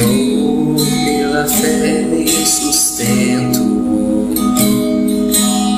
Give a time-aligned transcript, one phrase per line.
[0.00, 3.60] Senhor, pela fé me sustento.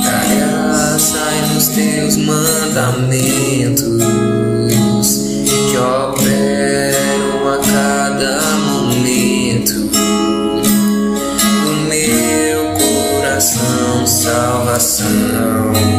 [0.04, 4.00] Da graça e nos teus mandamentos
[5.70, 9.90] que operam a cada momento.
[11.64, 15.91] Do meu coração, salvação.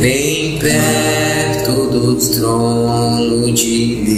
[0.00, 4.13] Bem perto do trono de Deus.